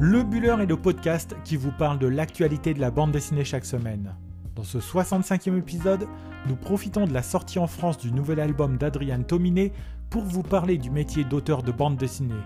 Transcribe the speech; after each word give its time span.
Le 0.00 0.22
Buller 0.22 0.54
est 0.60 0.66
le 0.66 0.76
podcast 0.76 1.34
qui 1.44 1.56
vous 1.56 1.72
parle 1.72 1.98
de 1.98 2.06
l'actualité 2.06 2.72
de 2.72 2.78
la 2.78 2.92
bande 2.92 3.10
dessinée 3.10 3.44
chaque 3.44 3.64
semaine. 3.64 4.14
Dans 4.54 4.62
ce 4.62 4.78
65e 4.78 5.58
épisode, 5.58 6.06
nous 6.46 6.54
profitons 6.54 7.04
de 7.04 7.12
la 7.12 7.24
sortie 7.24 7.58
en 7.58 7.66
France 7.66 7.98
du 7.98 8.12
nouvel 8.12 8.38
album 8.38 8.76
d'Adrian 8.76 9.24
Tominé 9.24 9.72
pour 10.08 10.22
vous 10.22 10.44
parler 10.44 10.78
du 10.78 10.92
métier 10.92 11.24
d'auteur 11.24 11.64
de 11.64 11.72
bande 11.72 11.96
dessinée. 11.96 12.40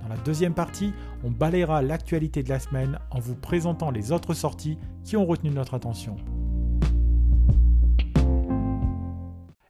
Dans 0.00 0.08
la 0.10 0.16
deuxième 0.18 0.54
partie, 0.54 0.92
on 1.24 1.32
balayera 1.32 1.82
l'actualité 1.82 2.44
de 2.44 2.50
la 2.50 2.60
semaine 2.60 3.00
en 3.10 3.18
vous 3.18 3.34
présentant 3.34 3.90
les 3.90 4.12
autres 4.12 4.34
sorties 4.34 4.78
qui 5.02 5.16
ont 5.16 5.26
retenu 5.26 5.50
notre 5.50 5.74
attention. 5.74 6.14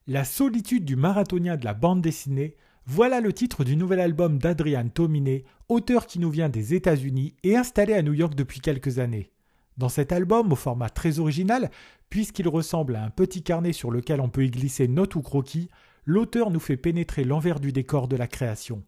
La 0.07 0.25
solitude 0.25 0.85
du 0.85 0.97
marathonien 0.97 1.57
de 1.57 1.65
la 1.65 1.73
bande 1.73 2.03
dessinée, 2.03 2.57
voilà 2.87 3.21
le 3.21 3.33
titre 3.33 3.63
du 3.63 3.77
nouvel 3.77 4.01
album 4.01 4.39
d'Adrian 4.39 4.89
Tominé, 4.89 5.45
auteur 5.69 6.09
qui 6.09 6.19
nous 6.19 6.31
vient 6.31 6.49
des 6.49 6.75
États-Unis 6.75 7.35
et 7.45 7.57
installé 7.57 7.95
à 7.95 8.03
New 8.03 8.13
York 8.13 8.35
depuis 8.35 8.61
quelques 8.61 8.99
années. 8.99 9.31
Dans 9.79 9.89
cet 9.89 10.11
album, 10.11 10.53
au 10.53 10.57
format 10.57 10.91
très 10.91 11.21
original, 11.21 11.71
puisqu'il 12.11 12.49
ressemble 12.49 12.97
à 12.97 13.05
un 13.05 13.11
petit 13.11 13.45
carnet 13.45 13.73
sur 13.73 13.93
lequel 13.93 14.21
on 14.21 14.29
peut 14.29 14.45
y 14.45 14.51
glisser 14.51 14.89
notes 14.89 15.15
ou 15.15 15.23
croquis, 15.23 15.71
l'auteur 16.07 16.51
nous 16.51 16.59
fait 16.59 16.77
pénétrer 16.77 17.23
l'envers 17.23 17.61
du 17.61 17.71
décor 17.71 18.09
de 18.09 18.17
la 18.17 18.27
création. 18.27 18.83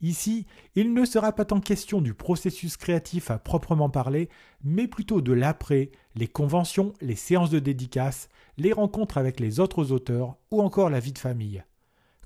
Ici, 0.00 0.46
il 0.74 0.92
ne 0.92 1.04
sera 1.04 1.32
pas 1.32 1.44
tant 1.44 1.60
question 1.60 2.00
du 2.00 2.14
processus 2.14 2.76
créatif 2.76 3.30
à 3.30 3.38
proprement 3.38 3.88
parler, 3.88 4.28
mais 4.64 4.88
plutôt 4.88 5.20
de 5.20 5.32
l'après, 5.32 5.92
les 6.16 6.28
conventions, 6.28 6.92
les 7.00 7.16
séances 7.16 7.50
de 7.50 7.60
dédicaces, 7.60 8.28
les 8.58 8.72
rencontres 8.72 9.16
avec 9.16 9.38
les 9.38 9.60
autres 9.60 9.92
auteurs 9.92 10.36
ou 10.50 10.60
encore 10.60 10.90
la 10.90 11.00
vie 11.00 11.12
de 11.12 11.18
famille. 11.18 11.62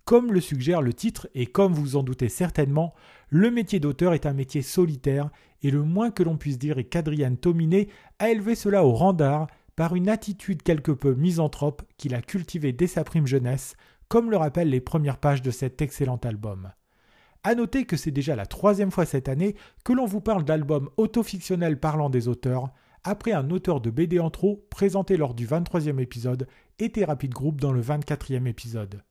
Comme 0.04 0.32
le 0.32 0.40
suggère 0.40 0.82
le 0.82 0.92
titre 0.92 1.28
et 1.34 1.46
comme 1.46 1.72
vous 1.72 1.96
en 1.96 2.02
doutez 2.02 2.28
certainement, 2.28 2.92
le 3.28 3.50
métier 3.50 3.78
d'auteur 3.78 4.14
est 4.14 4.26
un 4.26 4.32
métier 4.32 4.60
solitaire 4.60 5.30
et 5.62 5.70
le 5.70 5.82
moins 5.82 6.10
que 6.10 6.24
l'on 6.24 6.36
puisse 6.36 6.58
dire 6.58 6.78
est 6.78 6.84
qu'Adrian 6.84 7.36
Tominé 7.36 7.88
a 8.18 8.30
élevé 8.30 8.54
cela 8.56 8.84
au 8.84 8.92
rang 8.92 9.12
d'art 9.12 9.46
par 9.76 9.94
une 9.94 10.08
attitude 10.08 10.62
quelque 10.62 10.92
peu 10.92 11.14
misanthrope 11.14 11.82
qu'il 11.96 12.14
a 12.14 12.20
cultivée 12.20 12.72
dès 12.72 12.88
sa 12.88 13.04
prime 13.04 13.26
jeunesse, 13.26 13.76
comme 14.08 14.30
le 14.30 14.36
rappellent 14.36 14.70
les 14.70 14.80
premières 14.80 15.18
pages 15.18 15.40
de 15.40 15.50
cet 15.50 15.80
excellent 15.80 16.20
album. 16.24 16.72
À 17.44 17.54
noter 17.54 17.86
que 17.86 17.96
c'est 17.96 18.10
déjà 18.10 18.36
la 18.36 18.46
troisième 18.46 18.90
fois 18.90 19.06
cette 19.06 19.28
année 19.28 19.56
que 19.84 19.92
l'on 19.92 20.06
vous 20.06 20.20
parle 20.20 20.44
d'albums 20.44 20.90
autofictionnels 20.96 21.78
parlant 21.80 22.10
des 22.10 22.28
auteurs, 22.28 22.70
après 23.04 23.32
un 23.32 23.50
auteur 23.50 23.80
de 23.80 23.90
BD 23.90 24.18
en 24.18 24.30
trop 24.30 24.66
présenté 24.70 25.16
lors 25.16 25.34
du 25.34 25.46
23e 25.46 25.98
épisode 26.00 26.46
et 26.78 26.90
Thérapie 26.90 27.28
de 27.28 27.34
groupe 27.34 27.60
dans 27.60 27.72
le 27.72 27.82
24e 27.82 28.46
épisode. 28.46 29.02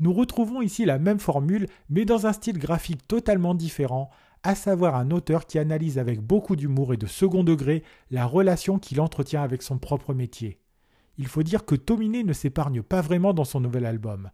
Nous 0.00 0.12
retrouvons 0.12 0.62
ici 0.62 0.84
la 0.84 0.98
même 0.98 1.18
formule, 1.18 1.66
mais 1.90 2.04
dans 2.04 2.26
un 2.26 2.32
style 2.32 2.58
graphique 2.58 3.06
totalement 3.08 3.54
différent, 3.54 4.10
à 4.42 4.54
savoir 4.54 4.94
un 4.94 5.10
auteur 5.10 5.46
qui 5.46 5.58
analyse 5.58 5.98
avec 5.98 6.20
beaucoup 6.20 6.54
d'humour 6.54 6.94
et 6.94 6.96
de 6.96 7.06
second 7.06 7.42
degré 7.42 7.82
la 8.10 8.24
relation 8.24 8.78
qu'il 8.78 9.00
entretient 9.00 9.42
avec 9.42 9.62
son 9.62 9.78
propre 9.78 10.14
métier. 10.14 10.60
Il 11.16 11.26
faut 11.26 11.42
dire 11.42 11.64
que 11.64 11.74
Tominé 11.74 12.22
ne 12.22 12.32
s'épargne 12.32 12.82
pas 12.82 13.00
vraiment 13.00 13.34
dans 13.34 13.44
son 13.44 13.60
nouvel 13.60 13.84
album 13.84 14.30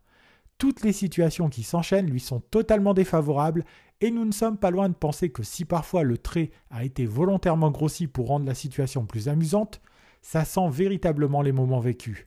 toutes 0.58 0.82
les 0.82 0.92
situations 0.92 1.48
qui 1.48 1.62
s'enchaînent 1.62 2.08
lui 2.08 2.20
sont 2.20 2.40
totalement 2.40 2.94
défavorables 2.94 3.64
et 4.00 4.10
nous 4.10 4.24
ne 4.24 4.32
sommes 4.32 4.58
pas 4.58 4.70
loin 4.70 4.88
de 4.88 4.94
penser 4.94 5.30
que 5.30 5.42
si 5.42 5.64
parfois 5.64 6.02
le 6.02 6.18
trait 6.18 6.50
a 6.70 6.84
été 6.84 7.06
volontairement 7.06 7.70
grossi 7.70 8.06
pour 8.06 8.28
rendre 8.28 8.46
la 8.46 8.54
situation 8.54 9.06
plus 9.06 9.28
amusante, 9.28 9.80
ça 10.22 10.44
sent 10.44 10.68
véritablement 10.70 11.42
les 11.42 11.52
moments 11.52 11.80
vécus. 11.80 12.26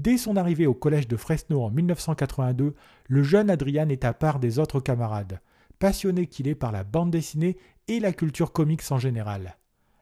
Dès 0.00 0.16
son 0.16 0.36
arrivée 0.36 0.68
au 0.68 0.74
collège 0.74 1.08
de 1.08 1.16
Fresno 1.16 1.60
en 1.60 1.70
1982, 1.70 2.76
le 3.08 3.22
jeune 3.24 3.50
Adrian 3.50 3.88
est 3.88 4.04
à 4.04 4.12
part 4.12 4.38
des 4.38 4.60
autres 4.60 4.78
camarades, 4.78 5.40
passionné 5.80 6.28
qu'il 6.28 6.46
est 6.46 6.54
par 6.54 6.70
la 6.70 6.84
bande 6.84 7.10
dessinée 7.10 7.56
et 7.88 7.98
la 7.98 8.12
culture 8.12 8.52
comics 8.52 8.84
en 8.90 9.00
général. 9.00 9.58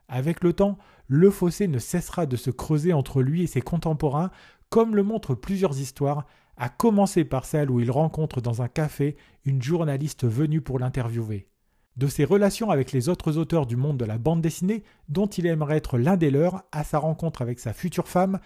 Avec 0.09 0.45
le 0.45 0.53
temps, 0.53 0.77
le 1.09 1.31
fossé 1.31 1.67
ne 1.67 1.79
cessera 1.79 2.27
de 2.27 2.37
se 2.37 2.51
creuser 2.51 2.93
entre 2.93 3.23
lui 3.23 3.43
et 3.43 3.47
ses 3.47 3.63
contemporains, 3.63 4.31
comme 4.69 4.95
le 4.95 5.03
montrent 5.03 5.35
plusieurs 5.35 5.79
histoires 5.79 6.27
à 6.59 6.69
commencer 6.69 7.25
par 7.25 7.47
celle 7.47 7.71
où 7.71 7.81
il 7.81 7.91
rencontre 7.91 8.43
dans 8.43 8.61
un 8.61 8.69
café 8.69 9.17
une 9.47 9.63
journaliste 9.63 10.27
venue 10.27 10.61
pour 10.61 10.79
l'interviewer. 10.79 11.49
De 11.97 12.07
ses 12.07 12.27
relations 12.27 12.71
avec 12.71 12.93
les 12.93 13.09
autres 13.09 13.39
auteurs 13.39 13.65
du 13.65 13.77
monde 13.77 13.97
de 13.97 14.05
la 14.05 14.19
bande 14.19 14.43
dessinée, 14.43 14.85
dont 15.09 15.27
il 15.27 15.47
aimerait 15.47 15.79
être 15.79 15.97
l'un 15.97 16.19
des 16.19 16.31
leurs, 16.31 16.65
à 16.71 16.85
sa 16.85 16.99
rencontre 16.99 17.41
avec 17.41 17.61
sa 17.61 17.73
future 17.73 18.09
femme, 18.09 18.41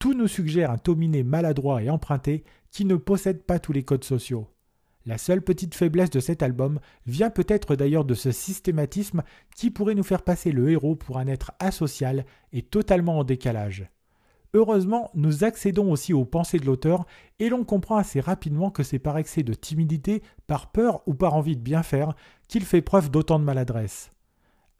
tout 0.00 0.14
nous 0.14 0.26
suggère 0.26 0.72
un 0.72 0.78
Tominé 0.78 1.22
maladroit 1.22 1.82
et 1.82 1.90
emprunté 1.90 2.42
qui 2.72 2.84
ne 2.84 2.96
possède 2.96 3.44
pas 3.44 3.60
tous 3.60 3.72
les 3.72 3.84
codes 3.84 4.02
sociaux. 4.02 4.48
La 5.06 5.18
seule 5.18 5.42
petite 5.42 5.74
faiblesse 5.74 6.10
de 6.10 6.20
cet 6.20 6.42
album 6.42 6.80
vient 7.06 7.30
peut-être 7.30 7.76
d'ailleurs 7.76 8.04
de 8.04 8.14
ce 8.14 8.32
systématisme 8.32 9.22
qui 9.54 9.70
pourrait 9.70 9.94
nous 9.94 10.02
faire 10.02 10.22
passer 10.22 10.52
le 10.52 10.70
héros 10.70 10.96
pour 10.96 11.18
un 11.18 11.26
être 11.26 11.52
asocial 11.58 12.24
et 12.52 12.62
totalement 12.62 13.18
en 13.18 13.24
décalage. 13.24 13.88
Heureusement, 14.54 15.10
nous 15.14 15.44
accédons 15.44 15.92
aussi 15.92 16.12
aux 16.12 16.24
pensées 16.24 16.58
de 16.58 16.66
l'auteur 16.66 17.06
et 17.38 17.50
l'on 17.50 17.64
comprend 17.64 17.96
assez 17.96 18.20
rapidement 18.20 18.70
que 18.70 18.82
c'est 18.82 18.98
par 18.98 19.18
excès 19.18 19.42
de 19.42 19.54
timidité, 19.54 20.22
par 20.46 20.72
peur 20.72 21.02
ou 21.06 21.14
par 21.14 21.34
envie 21.34 21.56
de 21.56 21.62
bien 21.62 21.82
faire 21.82 22.14
qu'il 22.48 22.64
fait 22.64 22.82
preuve 22.82 23.10
d'autant 23.10 23.38
de 23.38 23.44
maladresse. 23.44 24.10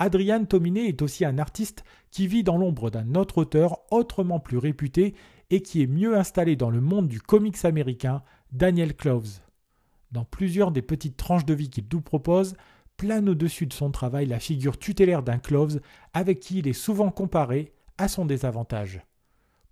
Adrian 0.02 0.46
Tominé 0.46 0.88
est 0.88 1.02
aussi 1.02 1.26
un 1.26 1.36
artiste 1.36 1.84
qui 2.10 2.26
vit 2.26 2.42
dans 2.42 2.56
l'ombre 2.56 2.88
d'un 2.88 3.14
autre 3.16 3.36
auteur 3.36 3.80
autrement 3.90 4.40
plus 4.40 4.56
réputé 4.56 5.14
et 5.50 5.60
qui 5.60 5.82
est 5.82 5.86
mieux 5.86 6.16
installé 6.16 6.56
dans 6.56 6.70
le 6.70 6.80
monde 6.80 7.06
du 7.06 7.20
comics 7.20 7.66
américain, 7.66 8.22
Daniel 8.50 8.96
Cloves. 8.96 9.40
Dans 10.10 10.24
plusieurs 10.24 10.72
des 10.72 10.80
petites 10.80 11.18
tranches 11.18 11.44
de 11.44 11.52
vie 11.52 11.68
qu'il 11.68 11.84
nous 11.92 12.00
propose, 12.00 12.54
plane 12.96 13.28
au-dessus 13.28 13.66
de 13.66 13.74
son 13.74 13.90
travail 13.90 14.24
la 14.24 14.40
figure 14.40 14.78
tutélaire 14.78 15.22
d'un 15.22 15.38
Cloves 15.38 15.80
avec 16.14 16.40
qui 16.40 16.60
il 16.60 16.66
est 16.68 16.72
souvent 16.72 17.10
comparé 17.10 17.74
à 17.98 18.08
son 18.08 18.24
désavantage. 18.24 19.02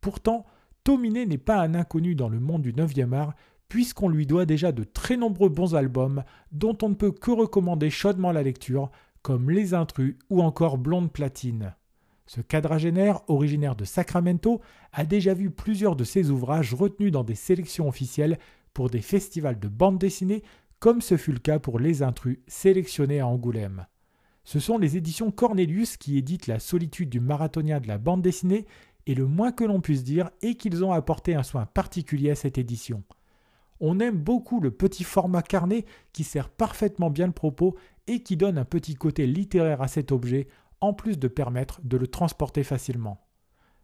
Pourtant, 0.02 0.44
Tominé 0.84 1.24
n'est 1.24 1.38
pas 1.38 1.62
un 1.62 1.74
inconnu 1.74 2.14
dans 2.14 2.28
le 2.28 2.38
monde 2.38 2.60
du 2.60 2.74
9e 2.74 3.14
art, 3.14 3.32
puisqu'on 3.70 4.10
lui 4.10 4.26
doit 4.26 4.44
déjà 4.44 4.72
de 4.72 4.84
très 4.84 5.16
nombreux 5.16 5.48
bons 5.48 5.74
albums 5.74 6.22
dont 6.52 6.76
on 6.82 6.90
ne 6.90 6.94
peut 6.94 7.12
que 7.12 7.30
recommander 7.30 7.88
chaudement 7.88 8.32
la 8.32 8.42
lecture, 8.42 8.90
comme 9.22 9.50
Les 9.50 9.74
Intrus 9.74 10.16
ou 10.30 10.42
encore 10.42 10.78
Blonde 10.78 11.12
Platine. 11.12 11.74
Ce 12.26 12.40
quadragénaire, 12.40 13.20
originaire 13.28 13.74
de 13.74 13.84
Sacramento, 13.84 14.60
a 14.92 15.04
déjà 15.04 15.32
vu 15.32 15.50
plusieurs 15.50 15.96
de 15.96 16.04
ses 16.04 16.30
ouvrages 16.30 16.74
retenus 16.74 17.10
dans 17.10 17.24
des 17.24 17.34
sélections 17.34 17.88
officielles 17.88 18.38
pour 18.74 18.90
des 18.90 19.00
festivals 19.00 19.58
de 19.58 19.68
bande 19.68 19.98
dessinée, 19.98 20.42
comme 20.78 21.00
ce 21.00 21.16
fut 21.16 21.32
le 21.32 21.38
cas 21.38 21.58
pour 21.58 21.80
Les 21.80 22.02
Intrus, 22.02 22.38
sélectionnés 22.46 23.20
à 23.20 23.26
Angoulême. 23.26 23.86
Ce 24.44 24.60
sont 24.60 24.78
les 24.78 24.96
éditions 24.96 25.30
Cornelius 25.30 25.96
qui 25.96 26.16
éditent 26.16 26.46
La 26.46 26.58
solitude 26.58 27.10
du 27.10 27.20
marathonien 27.20 27.80
de 27.80 27.88
la 27.88 27.98
bande 27.98 28.22
dessinée 28.22 28.66
et 29.06 29.14
le 29.14 29.26
moins 29.26 29.52
que 29.52 29.64
l'on 29.64 29.80
puisse 29.80 30.04
dire 30.04 30.30
est 30.42 30.54
qu'ils 30.54 30.84
ont 30.84 30.92
apporté 30.92 31.34
un 31.34 31.42
soin 31.42 31.66
particulier 31.66 32.30
à 32.30 32.34
cette 32.34 32.58
édition. 32.58 33.02
On 33.80 34.00
aime 34.00 34.18
beaucoup 34.18 34.60
le 34.60 34.70
petit 34.70 35.04
format 35.04 35.42
carnet 35.42 35.84
qui 36.12 36.24
sert 36.24 36.48
parfaitement 36.48 37.10
bien 37.10 37.26
le 37.26 37.32
propos 37.32 37.76
et 38.06 38.22
qui 38.22 38.36
donne 38.36 38.58
un 38.58 38.64
petit 38.64 38.94
côté 38.94 39.26
littéraire 39.26 39.82
à 39.82 39.88
cet 39.88 40.10
objet, 40.10 40.48
en 40.80 40.92
plus 40.92 41.18
de 41.18 41.28
permettre 41.28 41.80
de 41.84 41.96
le 41.96 42.06
transporter 42.06 42.64
facilement. 42.64 43.24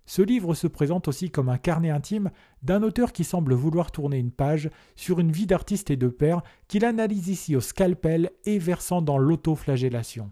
Ce 0.07 0.21
livre 0.21 0.55
se 0.55 0.67
présente 0.67 1.09
aussi 1.09 1.31
comme 1.31 1.49
un 1.49 1.57
carnet 1.57 1.91
intime 1.91 2.31
d'un 2.63 2.83
auteur 2.83 3.13
qui 3.13 3.25
semble 3.25 3.55
vouloir 3.55 3.91
tourner 3.91 4.19
une 4.19 4.33
page 4.33 4.69
sur 4.97 5.19
une 5.19 5.33
vie 5.33 5.47
d'artiste 5.47 5.91
et 5.91 5.97
de 5.97 6.09
père 6.09 6.43
qu'il 6.69 6.85
analyse 6.85 7.29
ici 7.29 7.57
au 7.57 7.61
scalpel 7.61 8.31
et 8.45 8.59
versant 8.59 9.01
dans 9.01 9.17
l'autoflagellation. 9.17 10.31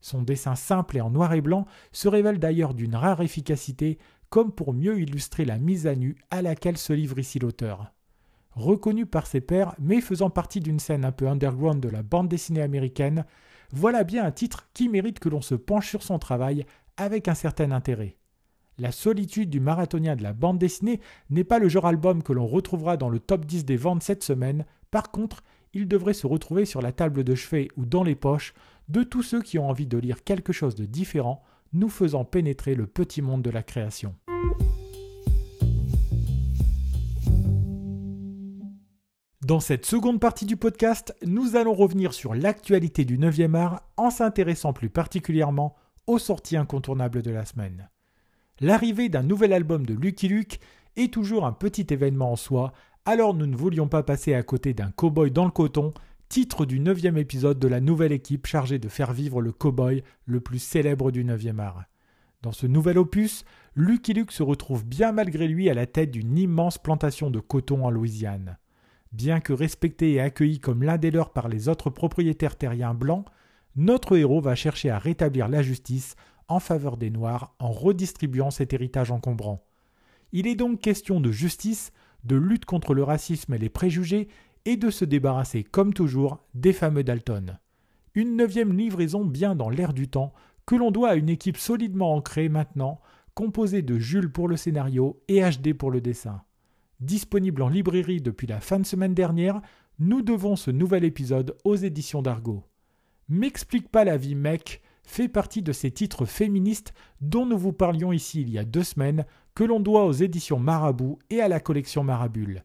Son 0.00 0.22
dessin 0.22 0.54
simple 0.54 0.98
et 0.98 1.00
en 1.00 1.10
noir 1.10 1.32
et 1.32 1.40
blanc 1.40 1.66
se 1.90 2.08
révèle 2.08 2.38
d'ailleurs 2.38 2.74
d'une 2.74 2.94
rare 2.94 3.22
efficacité, 3.22 3.98
comme 4.30 4.52
pour 4.52 4.72
mieux 4.72 5.00
illustrer 5.00 5.44
la 5.44 5.58
mise 5.58 5.86
à 5.86 5.94
nu 5.94 6.16
à 6.30 6.42
laquelle 6.42 6.78
se 6.78 6.92
livre 6.92 7.18
ici 7.18 7.38
l'auteur. 7.38 7.92
Reconnu 8.54 9.06
par 9.06 9.26
ses 9.26 9.40
pairs, 9.40 9.74
mais 9.78 10.00
faisant 10.00 10.30
partie 10.30 10.60
d'une 10.60 10.78
scène 10.78 11.04
un 11.04 11.12
peu 11.12 11.26
underground 11.28 11.82
de 11.82 11.88
la 11.88 12.02
bande 12.02 12.28
dessinée 12.28 12.62
américaine, 12.62 13.24
voilà 13.72 14.04
bien 14.04 14.24
un 14.24 14.30
titre 14.30 14.68
qui 14.74 14.88
mérite 14.88 15.18
que 15.18 15.28
l'on 15.28 15.40
se 15.40 15.54
penche 15.54 15.88
sur 15.88 16.02
son 16.02 16.18
travail 16.18 16.66
avec 16.96 17.28
un 17.28 17.34
certain 17.34 17.70
intérêt. 17.70 18.16
La 18.78 18.92
solitude 18.92 19.50
du 19.50 19.60
marathonien 19.60 20.16
de 20.16 20.22
la 20.22 20.32
bande 20.32 20.58
dessinée 20.58 21.00
n'est 21.30 21.44
pas 21.44 21.58
le 21.58 21.68
genre 21.68 21.86
album 21.86 22.22
que 22.22 22.32
l'on 22.32 22.46
retrouvera 22.46 22.96
dans 22.96 23.08
le 23.08 23.20
top 23.20 23.46
10 23.46 23.64
des 23.64 23.76
ventes 23.76 24.02
cette 24.02 24.24
semaine, 24.24 24.64
par 24.90 25.10
contre, 25.10 25.42
il 25.74 25.88
devrait 25.88 26.14
se 26.14 26.26
retrouver 26.26 26.64
sur 26.64 26.82
la 26.82 26.92
table 26.92 27.24
de 27.24 27.34
chevet 27.34 27.68
ou 27.76 27.86
dans 27.86 28.02
les 28.02 28.14
poches 28.14 28.54
de 28.88 29.02
tous 29.02 29.22
ceux 29.22 29.40
qui 29.40 29.58
ont 29.58 29.68
envie 29.68 29.86
de 29.86 29.98
lire 29.98 30.24
quelque 30.24 30.52
chose 30.52 30.74
de 30.74 30.84
différent, 30.84 31.42
nous 31.72 31.88
faisant 31.88 32.24
pénétrer 32.24 32.74
le 32.74 32.86
petit 32.86 33.22
monde 33.22 33.42
de 33.42 33.50
la 33.50 33.62
création. 33.62 34.14
Dans 39.52 39.60
cette 39.60 39.84
seconde 39.84 40.18
partie 40.18 40.46
du 40.46 40.56
podcast, 40.56 41.14
nous 41.26 41.56
allons 41.56 41.74
revenir 41.74 42.14
sur 42.14 42.34
l'actualité 42.34 43.04
du 43.04 43.18
9e 43.18 43.54
art 43.54 43.82
en 43.98 44.08
s'intéressant 44.08 44.72
plus 44.72 44.88
particulièrement 44.88 45.76
aux 46.06 46.18
sorties 46.18 46.56
incontournables 46.56 47.20
de 47.20 47.30
la 47.30 47.44
semaine. 47.44 47.90
L'arrivée 48.60 49.10
d'un 49.10 49.22
nouvel 49.22 49.52
album 49.52 49.84
de 49.84 49.92
Lucky 49.92 50.28
Luke 50.28 50.58
est 50.96 51.12
toujours 51.12 51.44
un 51.44 51.52
petit 51.52 51.86
événement 51.90 52.32
en 52.32 52.36
soi, 52.36 52.72
alors 53.04 53.34
nous 53.34 53.44
ne 53.44 53.54
voulions 53.54 53.88
pas 53.88 54.02
passer 54.02 54.32
à 54.32 54.42
côté 54.42 54.72
d'un 54.72 54.90
cow-boy 54.90 55.30
dans 55.30 55.44
le 55.44 55.50
coton 55.50 55.92
titre 56.30 56.64
du 56.64 56.80
neuvième 56.80 57.18
épisode 57.18 57.58
de 57.58 57.68
la 57.68 57.82
nouvelle 57.82 58.12
équipe 58.12 58.46
chargée 58.46 58.78
de 58.78 58.88
faire 58.88 59.12
vivre 59.12 59.42
le 59.42 59.52
cow-boy 59.52 60.02
le 60.24 60.40
plus 60.40 60.60
célèbre 60.60 61.10
du 61.10 61.26
neuvième 61.26 61.60
art. 61.60 61.84
Dans 62.40 62.52
ce 62.52 62.66
nouvel 62.66 62.96
opus, 62.96 63.44
Lucky 63.74 64.14
Luke 64.14 64.32
se 64.32 64.42
retrouve 64.42 64.86
bien 64.86 65.12
malgré 65.12 65.46
lui 65.46 65.68
à 65.68 65.74
la 65.74 65.84
tête 65.84 66.10
d'une 66.10 66.38
immense 66.38 66.78
plantation 66.78 67.30
de 67.30 67.38
coton 67.38 67.84
en 67.84 67.90
Louisiane. 67.90 68.56
Bien 69.12 69.40
que 69.40 69.52
respecté 69.52 70.12
et 70.12 70.20
accueilli 70.20 70.58
comme 70.58 70.82
l'un 70.82 70.96
des 70.96 71.10
leurs 71.10 71.32
par 71.32 71.48
les 71.48 71.68
autres 71.68 71.90
propriétaires 71.90 72.56
terriens 72.56 72.94
blancs, 72.94 73.26
notre 73.76 74.16
héros 74.16 74.40
va 74.40 74.54
chercher 74.54 74.90
à 74.90 74.98
rétablir 74.98 75.48
la 75.48 75.62
justice 75.62 76.16
en 76.48 76.60
faveur 76.60 76.96
des 76.96 77.10
Noirs 77.10 77.54
en 77.58 77.70
redistribuant 77.70 78.50
cet 78.50 78.72
héritage 78.72 79.10
encombrant. 79.10 79.64
Il 80.32 80.46
est 80.46 80.54
donc 80.54 80.80
question 80.80 81.20
de 81.20 81.30
justice, 81.30 81.92
de 82.24 82.36
lutte 82.36 82.64
contre 82.64 82.94
le 82.94 83.02
racisme 83.02 83.54
et 83.54 83.58
les 83.58 83.68
préjugés, 83.68 84.28
et 84.64 84.76
de 84.76 84.90
se 84.90 85.04
débarrasser, 85.04 85.64
comme 85.64 85.92
toujours, 85.92 86.38
des 86.54 86.72
fameux 86.72 87.04
Dalton. 87.04 87.58
Une 88.14 88.36
neuvième 88.36 88.76
livraison 88.76 89.24
bien 89.24 89.54
dans 89.54 89.70
l'air 89.70 89.92
du 89.92 90.08
temps, 90.08 90.32
que 90.66 90.76
l'on 90.76 90.90
doit 90.90 91.10
à 91.10 91.14
une 91.16 91.28
équipe 91.28 91.56
solidement 91.56 92.14
ancrée 92.14 92.48
maintenant, 92.48 93.00
composée 93.34 93.82
de 93.82 93.98
Jules 93.98 94.30
pour 94.30 94.48
le 94.48 94.56
scénario 94.56 95.20
et 95.28 95.40
HD 95.42 95.74
pour 95.74 95.90
le 95.90 96.00
dessin. 96.00 96.42
Disponible 97.02 97.62
en 97.62 97.68
librairie 97.68 98.20
depuis 98.20 98.46
la 98.46 98.60
fin 98.60 98.78
de 98.78 98.86
semaine 98.86 99.12
dernière, 99.12 99.60
nous 99.98 100.22
devons 100.22 100.54
ce 100.54 100.70
nouvel 100.70 101.02
épisode 101.02 101.56
aux 101.64 101.74
éditions 101.74 102.22
d'Argo. 102.22 102.62
M'explique 103.28 103.88
pas 103.88 104.04
la 104.04 104.16
vie, 104.16 104.36
mec 104.36 104.82
fait 105.02 105.26
partie 105.26 105.62
de 105.62 105.72
ces 105.72 105.90
titres 105.90 106.26
féministes 106.26 106.94
dont 107.20 107.44
nous 107.44 107.58
vous 107.58 107.72
parlions 107.72 108.12
ici 108.12 108.42
il 108.42 108.50
y 108.50 108.58
a 108.58 108.64
deux 108.64 108.84
semaines, 108.84 109.26
que 109.56 109.64
l'on 109.64 109.80
doit 109.80 110.06
aux 110.06 110.12
éditions 110.12 110.60
Marabout 110.60 111.18
et 111.28 111.40
à 111.40 111.48
la 111.48 111.58
collection 111.58 112.04
Marabule. 112.04 112.62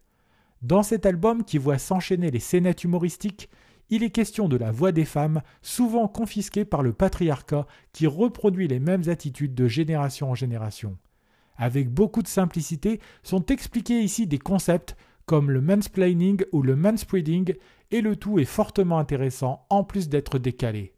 Dans 0.62 0.84
cet 0.84 1.08
album 1.08 1.44
qui 1.44 1.58
voit 1.58 1.80
s'enchaîner 1.80 2.30
les 2.30 2.40
scénettes 2.40 2.84
humoristiques, 2.84 3.50
il 3.90 4.04
est 4.04 4.12
question 4.12 4.48
de 4.48 4.58
la 4.58 4.70
voix 4.70 4.92
des 4.92 5.06
femmes, 5.06 5.42
souvent 5.64 6.08
confisquée 6.08 6.64
par 6.64 6.84
le 6.84 6.94
patriarcat 6.94 7.66
qui 7.92 8.06
reproduit 8.06 8.68
les 8.68 8.80
mêmes 8.80 9.10
attitudes 9.10 9.56
de 9.56 9.68
génération 9.68 10.30
en 10.30 10.36
génération. 10.36 10.96
Avec 11.58 11.90
beaucoup 11.90 12.22
de 12.22 12.28
simplicité 12.28 13.00
sont 13.24 13.46
expliqués 13.48 14.02
ici 14.02 14.28
des 14.28 14.40
concepts 14.40 14.96
comme 15.26 15.52
le 15.52 15.62
mansplaining 15.62 16.44
ou 16.54 16.62
le 16.62 16.76
manspreading, 16.76 17.54
et 17.92 18.02
le 18.02 18.16
tout 18.16 18.40
est 18.40 18.46
fortement 18.46 18.98
intéressant 18.98 19.66
en 19.70 19.84
plus 19.84 20.10
d'être 20.10 20.40
décalé. 20.40 20.94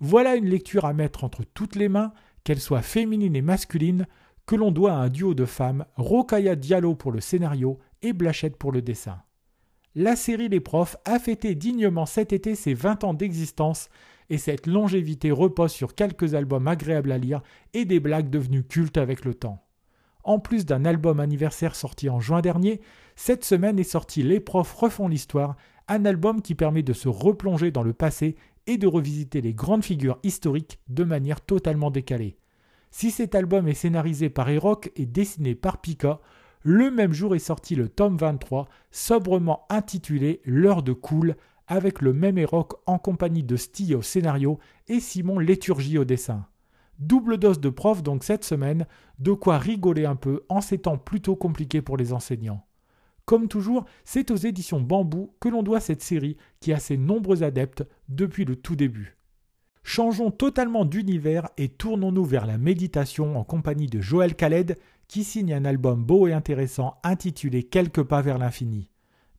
Voilà 0.00 0.36
une 0.36 0.48
lecture 0.48 0.84
à 0.84 0.94
mettre 0.94 1.22
entre 1.22 1.44
toutes 1.44 1.76
les 1.76 1.88
mains, 1.88 2.12
qu'elle 2.44 2.60
soit 2.60 2.82
féminine 2.82 3.36
et 3.36 3.42
masculine, 3.42 4.06
que 4.46 4.56
l'on 4.56 4.70
doit 4.70 4.92
à 4.92 4.96
un 4.96 5.08
duo 5.10 5.34
de 5.34 5.44
femmes, 5.44 5.84
Rokaya 5.96 6.56
Diallo 6.56 6.94
pour 6.94 7.12
le 7.12 7.20
scénario 7.20 7.78
et 8.00 8.14
Blachette 8.14 8.56
pour 8.56 8.72
le 8.72 8.80
dessin. 8.80 9.20
La 9.94 10.16
série 10.16 10.48
Les 10.48 10.60
Profs 10.60 10.96
a 11.04 11.18
fêté 11.18 11.54
dignement 11.54 12.06
cet 12.06 12.32
été 12.32 12.54
ses 12.54 12.72
20 12.72 13.04
ans 13.04 13.14
d'existence 13.14 13.90
et 14.30 14.38
cette 14.38 14.66
longévité 14.66 15.30
repose 15.30 15.72
sur 15.72 15.94
quelques 15.94 16.34
albums 16.34 16.68
agréables 16.68 17.12
à 17.12 17.18
lire 17.18 17.42
et 17.74 17.84
des 17.84 18.00
blagues 18.00 18.30
devenues 18.30 18.64
cultes 18.64 18.98
avec 18.98 19.24
le 19.24 19.34
temps. 19.34 19.67
En 20.28 20.38
plus 20.38 20.66
d'un 20.66 20.84
album 20.84 21.20
anniversaire 21.20 21.74
sorti 21.74 22.10
en 22.10 22.20
juin 22.20 22.42
dernier, 22.42 22.82
cette 23.16 23.46
semaine 23.46 23.78
est 23.78 23.82
sorti 23.82 24.22
Les 24.22 24.40
Profs 24.40 24.74
refont 24.74 25.08
l'histoire, 25.08 25.56
un 25.88 26.04
album 26.04 26.42
qui 26.42 26.54
permet 26.54 26.82
de 26.82 26.92
se 26.92 27.08
replonger 27.08 27.70
dans 27.70 27.82
le 27.82 27.94
passé 27.94 28.36
et 28.66 28.76
de 28.76 28.86
revisiter 28.86 29.40
les 29.40 29.54
grandes 29.54 29.84
figures 29.84 30.18
historiques 30.22 30.80
de 30.90 31.02
manière 31.02 31.40
totalement 31.40 31.90
décalée. 31.90 32.36
Si 32.90 33.10
cet 33.10 33.34
album 33.34 33.68
est 33.68 33.72
scénarisé 33.72 34.28
par 34.28 34.50
Erock 34.50 34.92
et 34.96 35.06
dessiné 35.06 35.54
par 35.54 35.80
Pika, 35.80 36.20
le 36.62 36.90
même 36.90 37.14
jour 37.14 37.34
est 37.34 37.38
sorti 37.38 37.74
le 37.74 37.88
tome 37.88 38.18
23, 38.18 38.68
sobrement 38.90 39.64
intitulé 39.70 40.42
L'heure 40.44 40.82
de 40.82 40.92
cool, 40.92 41.36
avec 41.68 42.02
le 42.02 42.12
même 42.12 42.36
Erock 42.36 42.74
en 42.84 42.98
compagnie 42.98 43.44
de 43.44 43.56
Stille 43.56 43.94
au 43.94 44.02
scénario 44.02 44.58
et 44.88 45.00
Simon 45.00 45.38
Léturgie 45.38 45.96
au 45.96 46.04
dessin. 46.04 46.44
Double 46.98 47.38
dose 47.38 47.60
de 47.60 47.68
prof 47.68 48.02
donc 48.02 48.24
cette 48.24 48.44
semaine, 48.44 48.86
de 49.18 49.32
quoi 49.32 49.58
rigoler 49.58 50.04
un 50.04 50.16
peu 50.16 50.44
en 50.48 50.60
ces 50.60 50.78
temps 50.78 50.98
plutôt 50.98 51.36
compliqués 51.36 51.82
pour 51.82 51.96
les 51.96 52.12
enseignants. 52.12 52.64
Comme 53.24 53.46
toujours, 53.46 53.84
c'est 54.04 54.30
aux 54.30 54.36
éditions 54.36 54.80
Bambou 54.80 55.34
que 55.38 55.48
l'on 55.48 55.62
doit 55.62 55.80
cette 55.80 56.02
série 56.02 56.36
qui 56.60 56.72
a 56.72 56.78
ses 56.78 56.96
nombreux 56.96 57.42
adeptes 57.42 57.86
depuis 58.08 58.44
le 58.44 58.56
tout 58.56 58.74
début. 58.74 59.18
Changeons 59.82 60.30
totalement 60.30 60.84
d'univers 60.84 61.48
et 61.56 61.68
tournons-nous 61.68 62.24
vers 62.24 62.46
la 62.46 62.58
méditation 62.58 63.38
en 63.38 63.44
compagnie 63.44 63.86
de 63.86 64.00
Joël 64.00 64.34
Khaled 64.34 64.76
qui 65.08 65.24
signe 65.24 65.54
un 65.54 65.64
album 65.64 66.04
beau 66.04 66.26
et 66.26 66.32
intéressant 66.32 66.96
intitulé 67.04 67.62
Quelques 67.62 68.02
pas 68.02 68.22
vers 68.22 68.38
l'infini. 68.38 68.90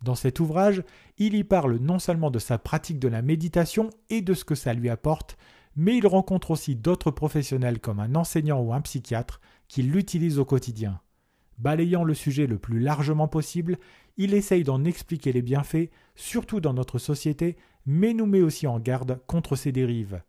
Dans 0.01 0.15
cet 0.15 0.39
ouvrage, 0.39 0.83
il 1.17 1.35
y 1.35 1.43
parle 1.43 1.75
non 1.77 1.99
seulement 1.99 2.31
de 2.31 2.39
sa 2.39 2.57
pratique 2.57 2.99
de 2.99 3.07
la 3.07 3.21
méditation 3.21 3.89
et 4.09 4.21
de 4.21 4.33
ce 4.33 4.45
que 4.45 4.55
ça 4.55 4.73
lui 4.73 4.89
apporte, 4.89 5.37
mais 5.75 5.97
il 5.97 6.07
rencontre 6.07 6.51
aussi 6.51 6.75
d'autres 6.75 7.11
professionnels 7.11 7.79
comme 7.79 7.99
un 7.99 8.15
enseignant 8.15 8.61
ou 8.61 8.73
un 8.73 8.81
psychiatre 8.81 9.39
qui 9.67 9.83
l'utilisent 9.83 10.39
au 10.39 10.45
quotidien. 10.45 10.99
Balayant 11.57 12.03
le 12.03 12.13
sujet 12.13 12.47
le 12.47 12.57
plus 12.57 12.79
largement 12.79 13.27
possible, 13.27 13.77
il 14.17 14.33
essaye 14.33 14.63
d'en 14.63 14.85
expliquer 14.85 15.33
les 15.33 15.41
bienfaits, 15.41 15.89
surtout 16.15 16.61
dans 16.61 16.73
notre 16.73 16.99
société, 16.99 17.57
mais 17.85 18.13
nous 18.13 18.25
met 18.25 18.41
aussi 18.41 18.67
en 18.67 18.79
garde 18.79 19.19
contre 19.27 19.55
ces 19.55 19.71
dérives. 19.71 20.21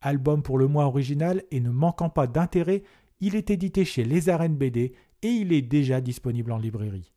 Album 0.00 0.42
pour 0.42 0.58
le 0.58 0.68
mois 0.68 0.86
original 0.86 1.42
et 1.50 1.60
ne 1.60 1.70
manquant 1.70 2.08
pas 2.08 2.26
d'intérêt, 2.26 2.84
il 3.20 3.34
est 3.34 3.50
édité 3.50 3.84
chez 3.84 4.04
Les 4.04 4.28
Arènes 4.28 4.56
BD 4.56 4.92
et 5.22 5.28
il 5.28 5.52
est 5.52 5.62
déjà 5.62 6.00
disponible 6.00 6.52
en 6.52 6.58
librairie. 6.58 7.12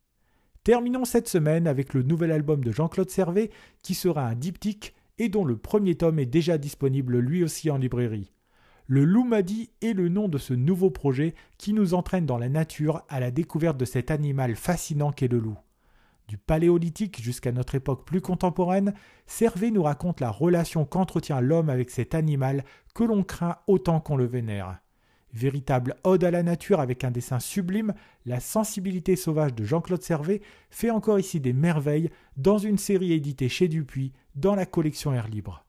Terminons 0.64 1.06
cette 1.06 1.28
semaine 1.28 1.68
avec 1.68 1.94
le 1.94 2.04
nouvel 2.04 2.32
album 2.32 2.64
de 2.64 2.72
Jean-Claude 2.72 3.10
Servet 3.10 3.52
qui 3.82 3.94
sera 3.94 4.26
un 4.28 4.36
diptyque 4.36 4.96
et 5.18 5.30
dont 5.30 5.46
le 5.46 5.58
premier 5.58 5.96
tome 5.96 6.20
est 6.20 6.26
déjà 6.26 6.58
disponible 6.58 7.18
lui 7.18 7.44
aussi 7.44 7.70
en 7.70 7.78
librairie. 7.78 8.32
Le 8.88 9.06
Loumadi 9.06 9.70
est 9.82 9.94
le 9.94 10.10
nom 10.10 10.28
de 10.28 10.38
ce 10.38 10.54
nouveau 10.54 10.90
projet 10.90 11.34
qui 11.58 11.72
nous 11.72 11.94
entraîne 11.94 12.26
dans 12.26 12.38
la 12.38 12.50
nature 12.50 13.04
à 13.08 13.22
la 13.22 13.32
découverte 13.32 13.78
de 13.78 13.86
cet 13.86 14.12
animal 14.12 14.56
fascinant 14.56 15.12
qu'est 15.12 15.32
le 15.32 15.40
loup. 15.40 15.58
Du 16.28 16.38
paléolithique 16.38 17.22
jusqu'à 17.22 17.54
notre 17.54 17.76
époque 17.76 18.06
plus 18.06 18.20
contemporaine, 18.20 18.94
Servet 19.28 19.72
nous 19.72 19.84
raconte 19.84 20.20
la 20.20 20.30
relation 20.30 20.84
qu'entretient 20.84 21.40
l'homme 21.40 21.70
avec 21.70 21.90
cet 21.90 22.16
animal 22.16 22.66
que 22.94 23.06
l'on 23.06 23.24
craint 23.24 23.60
autant 23.68 24.02
qu'on 24.02 24.18
le 24.18 24.26
vénère. 24.26 24.81
Véritable 25.34 25.96
ode 26.04 26.24
à 26.26 26.32
la 26.32 26.44
nature 26.44 26.82
avec 26.82 27.04
un 27.04 27.12
dessin 27.12 27.40
sublime, 27.40 27.94
la 28.26 28.40
sensibilité 28.40 29.16
sauvage 29.16 29.54
de 29.54 29.64
Jean-Claude 29.64 30.04
Servet 30.04 30.42
fait 30.70 30.90
encore 30.90 31.20
ici 31.20 31.40
des 31.40 31.54
merveilles 31.54 32.10
dans 32.36 32.58
une 32.58 32.78
série 32.78 33.14
éditée 33.14 33.48
chez 33.48 33.70
Dupuis 33.70 34.12
dans 34.36 34.56
la 34.56 34.66
collection 34.66 35.14
Air 35.14 35.30
Libre. 35.30 35.66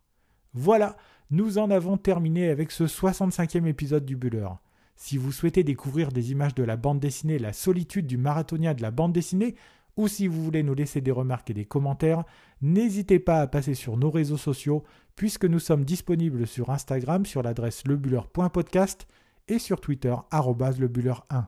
Voilà, 0.53 0.97
nous 1.31 1.59
en 1.59 1.71
avons 1.71 1.97
terminé 1.97 2.49
avec 2.49 2.73
ce 2.73 2.85
65e 2.85 3.67
épisode 3.67 4.05
du 4.05 4.17
Buller. 4.17 4.49
Si 4.97 5.17
vous 5.17 5.33
souhaitez 5.33 5.65
découvrir 5.65 6.11
des 6.11 6.33
images 6.33 6.55
de 6.55 6.63
la 6.63 6.77
bande 6.77 7.01
dessinée 7.01 7.39
La 7.39 7.53
solitude 7.53 8.07
du 8.07 8.19
marathonien 8.19 8.75
de 8.75 8.83
la 8.83 8.91
bande 8.91 9.13
dessinée, 9.13 9.55
ou 9.97 10.09
si 10.09 10.27
vous 10.27 10.43
voulez 10.43 10.63
nous 10.63 10.75
laisser 10.75 11.01
des 11.01 11.11
remarques 11.11 11.51
et 11.51 11.55
des 11.55 11.65
commentaires, 11.65 12.25
n'hésitez 12.63 13.19
pas 13.19 13.41
à 13.41 13.47
passer 13.47 13.75
sur 13.75 13.97
nos 13.97 14.11
réseaux 14.11 14.37
sociaux, 14.37 14.85
puisque 15.17 15.45
nous 15.45 15.59
sommes 15.59 15.85
disponibles 15.85 16.47
sur 16.47 16.71
Instagram 16.71 17.27
sur 17.27 17.43
l'adresse 17.43 17.87
lebuller.podcast 17.87 19.07
et 19.49 19.59
sur 19.59 19.81
Twitter 19.81 20.15
lebuller1. 20.33 21.47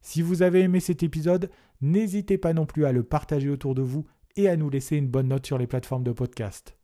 Si 0.00 0.22
vous 0.22 0.42
avez 0.42 0.60
aimé 0.60 0.80
cet 0.80 1.02
épisode, 1.02 1.50
n'hésitez 1.80 2.38
pas 2.38 2.52
non 2.52 2.66
plus 2.66 2.84
à 2.84 2.92
le 2.92 3.02
partager 3.02 3.48
autour 3.48 3.74
de 3.74 3.82
vous 3.82 4.04
et 4.36 4.48
à 4.48 4.56
nous 4.56 4.70
laisser 4.70 4.96
une 4.96 5.08
bonne 5.08 5.28
note 5.28 5.46
sur 5.46 5.58
les 5.58 5.66
plateformes 5.66 6.04
de 6.04 6.12
podcast. 6.12 6.76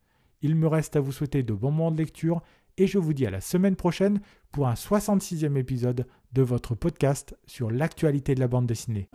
Il 0.43 0.55
me 0.55 0.67
reste 0.67 0.97
à 0.97 1.01
vous 1.01 1.13
souhaiter 1.13 1.43
de 1.43 1.53
bons 1.53 1.71
moments 1.71 1.91
de 1.91 1.99
lecture 1.99 2.43
et 2.79 2.87
je 2.87 2.99
vous 2.99 3.13
dis 3.13 3.27
à 3.27 3.31
la 3.31 3.41
semaine 3.41 3.77
prochaine 3.77 4.21
pour 4.53 4.69
un 4.69 4.75
66e 4.75 5.57
épisode 5.57 6.07
de 6.33 6.43
votre 6.43 6.75
podcast 6.75 7.37
sur 7.47 7.71
l'actualité 7.71 8.35
de 8.35 8.41
la 8.41 8.49
bande 8.49 8.67
dessinée. 8.67 9.11